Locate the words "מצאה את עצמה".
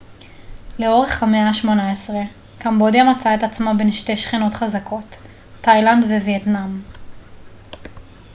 3.13-3.73